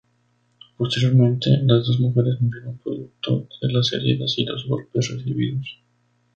Posteriormente 0.77 1.59
las 1.63 1.85
dos 1.85 1.99
mujeres 1.99 2.41
murieron 2.41 2.79
producto 2.79 3.47
de 3.61 3.71
las 3.71 3.93
heridas 3.93 4.33
y 4.39 4.45
los 4.45 4.65
golpes 4.65 5.11
recibidos. 5.11 5.77